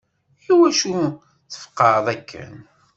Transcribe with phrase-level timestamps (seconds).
[0.51, 0.95] Iwacu
[1.51, 2.53] tfeqeɛeḍ akken?